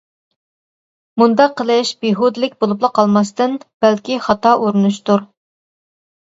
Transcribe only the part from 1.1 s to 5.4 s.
مۇنداق قىلىش بىھۇدىلىك بولۇپلا قالماستىن، بەلكى خاتا ئۇرۇنۇشتۇر.